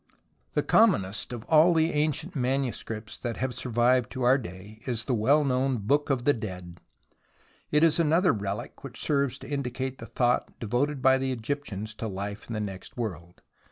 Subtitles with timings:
[0.53, 5.13] The commonest of all the ancient manuscripts that have survived to our day is the
[5.13, 6.81] well known Book of the Dead.
[7.69, 12.07] It is another relic which serves to indicate the thought devoted by the Egyptians to
[12.07, 13.43] life in the next world.